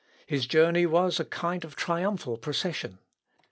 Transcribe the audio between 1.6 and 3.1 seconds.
of triumphal procession.